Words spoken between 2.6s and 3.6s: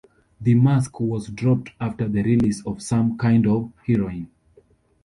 of "Some Kind